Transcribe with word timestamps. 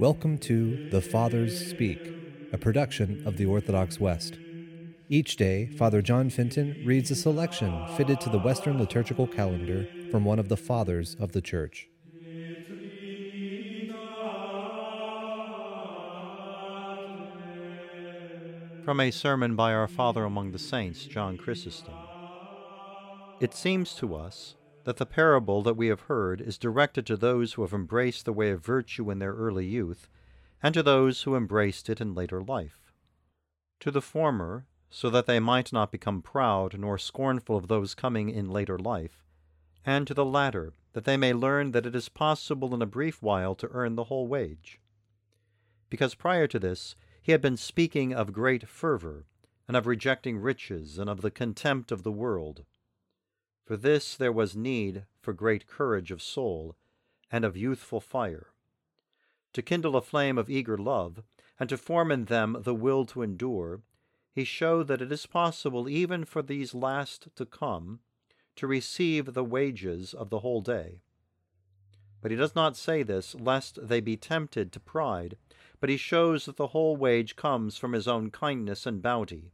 Welcome 0.00 0.38
to 0.38 0.88
The 0.88 1.02
Fathers 1.02 1.68
Speak, 1.68 2.00
a 2.54 2.56
production 2.56 3.22
of 3.26 3.36
the 3.36 3.44
Orthodox 3.44 4.00
West. 4.00 4.38
Each 5.10 5.36
day, 5.36 5.66
Father 5.66 6.00
John 6.00 6.30
Fenton 6.30 6.82
reads 6.86 7.10
a 7.10 7.14
selection 7.14 7.86
fitted 7.98 8.18
to 8.22 8.30
the 8.30 8.38
Western 8.38 8.78
liturgical 8.78 9.26
calendar 9.26 9.86
from 10.10 10.24
one 10.24 10.38
of 10.38 10.48
the 10.48 10.56
Fathers 10.56 11.16
of 11.20 11.32
the 11.32 11.42
Church. 11.42 11.90
From 18.86 19.00
a 19.00 19.10
sermon 19.10 19.54
by 19.54 19.74
our 19.74 19.86
Father 19.86 20.24
among 20.24 20.52
the 20.52 20.58
Saints, 20.58 21.04
John 21.04 21.36
Chrysostom. 21.36 21.92
It 23.38 23.52
seems 23.52 23.94
to 23.96 24.14
us 24.14 24.54
that 24.84 24.96
the 24.96 25.06
parable 25.06 25.62
that 25.62 25.76
we 25.76 25.88
have 25.88 26.02
heard 26.02 26.40
is 26.40 26.58
directed 26.58 27.06
to 27.06 27.16
those 27.16 27.52
who 27.52 27.62
have 27.62 27.72
embraced 27.72 28.24
the 28.24 28.32
way 28.32 28.50
of 28.50 28.64
virtue 28.64 29.10
in 29.10 29.18
their 29.18 29.34
early 29.34 29.66
youth, 29.66 30.08
and 30.62 30.74
to 30.74 30.82
those 30.82 31.22
who 31.22 31.36
embraced 31.36 31.88
it 31.88 32.00
in 32.00 32.14
later 32.14 32.40
life. 32.40 32.92
To 33.80 33.90
the 33.90 34.02
former, 34.02 34.66
so 34.90 35.08
that 35.10 35.26
they 35.26 35.40
might 35.40 35.72
not 35.72 35.92
become 35.92 36.22
proud 36.22 36.78
nor 36.78 36.98
scornful 36.98 37.56
of 37.56 37.68
those 37.68 37.94
coming 37.94 38.28
in 38.28 38.50
later 38.50 38.78
life, 38.78 39.24
and 39.86 40.06
to 40.06 40.14
the 40.14 40.24
latter, 40.24 40.72
that 40.92 41.04
they 41.04 41.16
may 41.16 41.32
learn 41.32 41.70
that 41.70 41.86
it 41.86 41.94
is 41.94 42.08
possible 42.08 42.74
in 42.74 42.82
a 42.82 42.86
brief 42.86 43.22
while 43.22 43.54
to 43.54 43.68
earn 43.70 43.94
the 43.94 44.04
whole 44.04 44.26
wage. 44.26 44.80
Because 45.88 46.14
prior 46.14 46.46
to 46.46 46.58
this, 46.58 46.96
he 47.22 47.32
had 47.32 47.40
been 47.40 47.56
speaking 47.56 48.12
of 48.12 48.32
great 48.32 48.68
fervor, 48.68 49.26
and 49.68 49.76
of 49.76 49.86
rejecting 49.86 50.38
riches, 50.38 50.98
and 50.98 51.08
of 51.08 51.20
the 51.20 51.30
contempt 51.30 51.92
of 51.92 52.02
the 52.02 52.12
world. 52.12 52.64
For 53.70 53.76
this 53.76 54.16
there 54.16 54.32
was 54.32 54.56
need 54.56 55.04
for 55.20 55.32
great 55.32 55.68
courage 55.68 56.10
of 56.10 56.20
soul, 56.20 56.74
and 57.30 57.44
of 57.44 57.56
youthful 57.56 58.00
fire, 58.00 58.48
to 59.52 59.62
kindle 59.62 59.94
a 59.94 60.02
flame 60.02 60.38
of 60.38 60.50
eager 60.50 60.76
love, 60.76 61.22
and 61.56 61.68
to 61.68 61.76
form 61.76 62.10
in 62.10 62.24
them 62.24 62.56
the 62.62 62.74
will 62.74 63.06
to 63.06 63.22
endure. 63.22 63.80
He 64.34 64.42
showed 64.42 64.88
that 64.88 65.00
it 65.00 65.12
is 65.12 65.24
possible 65.26 65.88
even 65.88 66.24
for 66.24 66.42
these 66.42 66.74
last 66.74 67.28
to 67.36 67.46
come 67.46 68.00
to 68.56 68.66
receive 68.66 69.34
the 69.34 69.44
wages 69.44 70.14
of 70.14 70.30
the 70.30 70.40
whole 70.40 70.62
day. 70.62 71.02
But 72.20 72.32
he 72.32 72.36
does 72.36 72.56
not 72.56 72.76
say 72.76 73.04
this 73.04 73.36
lest 73.36 73.78
they 73.86 74.00
be 74.00 74.16
tempted 74.16 74.72
to 74.72 74.80
pride 74.80 75.36
but 75.78 75.90
he 75.90 75.96
shows 75.96 76.44
that 76.46 76.56
the 76.56 76.66
whole 76.74 76.96
wage 76.96 77.36
comes 77.36 77.78
from 77.78 77.92
his 77.92 78.08
own 78.08 78.32
kindness 78.32 78.84
and 78.84 79.00
bounty, 79.00 79.52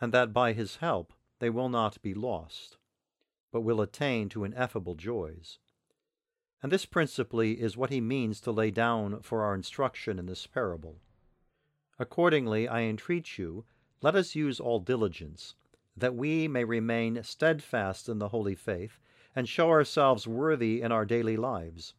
and 0.00 0.10
that 0.14 0.32
by 0.32 0.54
his 0.54 0.76
help 0.76 1.12
they 1.38 1.50
will 1.50 1.68
not 1.68 2.00
be 2.00 2.14
lost, 2.14 2.78
but 3.52 3.60
will 3.60 3.80
attain 3.80 4.28
to 4.30 4.42
ineffable 4.42 4.96
joys. 4.96 5.58
And 6.62 6.72
this 6.72 6.86
principally 6.86 7.60
is 7.60 7.76
what 7.76 7.90
he 7.90 8.00
means 8.00 8.40
to 8.40 8.50
lay 8.50 8.72
down 8.72 9.20
for 9.22 9.42
our 9.42 9.54
instruction 9.54 10.18
in 10.18 10.26
this 10.26 10.46
parable. 10.46 10.96
Accordingly, 11.98 12.66
I 12.66 12.80
entreat 12.80 13.38
you, 13.38 13.64
let 14.00 14.16
us 14.16 14.34
use 14.34 14.58
all 14.58 14.80
diligence, 14.80 15.54
that 15.96 16.16
we 16.16 16.48
may 16.48 16.64
remain 16.64 17.22
steadfast 17.22 18.08
in 18.08 18.18
the 18.18 18.30
holy 18.30 18.56
faith, 18.56 18.98
and 19.36 19.48
show 19.48 19.68
ourselves 19.68 20.26
worthy 20.26 20.80
in 20.80 20.90
our 20.90 21.04
daily 21.04 21.36
lives 21.36 21.94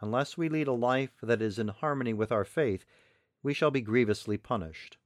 Unless 0.00 0.38
we 0.38 0.48
lead 0.48 0.66
a 0.66 0.72
life 0.72 1.18
that 1.22 1.42
is 1.42 1.58
in 1.58 1.68
harmony 1.68 2.14
with 2.14 2.32
our 2.32 2.44
faith, 2.44 2.86
we 3.42 3.52
shall 3.52 3.70
be 3.70 3.82
grievously 3.82 4.38
punished. 4.38 4.96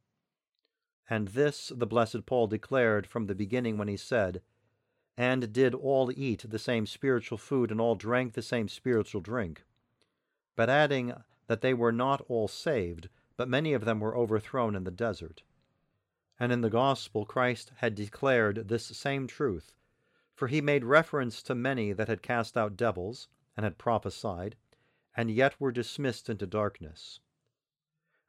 And 1.11 1.29
this 1.29 1.73
the 1.75 1.87
blessed 1.87 2.27
Paul 2.27 2.47
declared 2.47 3.07
from 3.07 3.27
the 3.27 3.35
beginning 3.35 3.77
when 3.77 3.89
he 3.89 3.97
said, 3.97 4.41
And 5.17 5.53
did 5.53 5.75
all 5.75 6.11
eat 6.11 6.45
the 6.49 6.59
same 6.59 6.87
spiritual 6.87 7.39
food, 7.39 7.71
and 7.71 7.81
all 7.81 7.95
drank 7.95 8.33
the 8.33 8.43
same 8.43 8.69
spiritual 8.69 9.21
drink, 9.21 9.65
but 10.57 10.69
adding 10.69 11.15
that 11.47 11.61
they 11.61 11.75
were 11.75 11.93
not 11.93 12.21
all 12.29 12.49
saved, 12.49 13.09
but 13.37 13.49
many 13.49 13.73
of 13.75 13.85
them 13.85 14.01
were 14.01 14.17
overthrown 14.17 14.75
in 14.75 14.85
the 14.85 14.91
desert. 14.91 15.43
And 16.39 16.51
in 16.51 16.63
the 16.63 16.71
gospel 16.71 17.25
Christ 17.25 17.71
had 17.77 17.95
declared 17.95 18.69
this 18.69 18.87
same 18.87 19.27
truth, 19.27 19.73
for 20.35 20.49
he 20.49 20.61
made 20.61 20.85
reference 20.85 21.43
to 21.45 21.55
many 21.55 21.93
that 21.93 22.09
had 22.09 22.23
cast 22.23 22.57
out 22.57 22.77
devils, 22.77 23.29
and 23.57 23.63
had 23.63 23.79
prophesied, 23.79 24.57
and 25.17 25.31
yet 25.31 25.61
were 25.61 25.71
dismissed 25.71 26.29
into 26.29 26.47
darkness. 26.47 27.21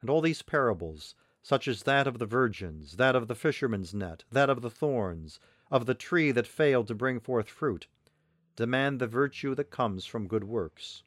And 0.02 0.10
all 0.10 0.22
these 0.22 0.44
parables, 0.44 1.16
such 1.42 1.68
as 1.68 1.82
that 1.84 2.06
of 2.06 2.20
the 2.20 2.28
virgins, 2.28 2.98
that 2.98 3.16
of 3.16 3.28
the 3.28 3.34
fisherman's 3.34 3.94
net, 3.94 4.24
that 4.32 4.52
of 4.52 4.62
the 4.62 4.70
thorns, 4.70 5.40
of 5.72 5.86
the 5.86 5.94
tree 5.94 6.32
that 6.32 6.48
failed 6.48 6.88
to 6.88 6.96
bring 6.96 7.20
forth 7.20 7.50
fruit, 7.50 7.88
demand 8.56 9.00
the 9.00 9.08
virtue 9.08 9.56
that 9.56 9.72
comes 9.72 10.06
from 10.06 10.28
good 10.28 10.44
works. 10.44 11.04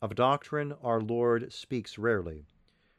Of 0.00 0.14
doctrine 0.14 0.72
our 0.82 1.00
Lord 1.00 1.52
speaks 1.52 1.96
rarely, 1.96 2.44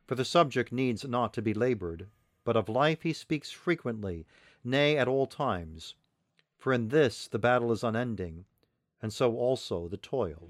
for 0.07 0.15
the 0.15 0.25
subject 0.25 0.71
needs 0.71 1.05
not 1.05 1.33
to 1.33 1.41
be 1.41 1.53
labored, 1.53 2.07
but 2.43 2.55
of 2.55 2.69
life 2.69 3.03
he 3.03 3.13
speaks 3.13 3.51
frequently, 3.51 4.25
nay, 4.63 4.97
at 4.97 5.07
all 5.07 5.27
times, 5.27 5.95
for 6.57 6.71
in 6.71 6.87
this 6.87 7.27
the 7.27 7.39
battle 7.39 7.71
is 7.71 7.83
unending, 7.83 8.45
and 9.01 9.11
so 9.11 9.35
also 9.35 9.89
the 9.89 9.97
toil. 9.97 10.49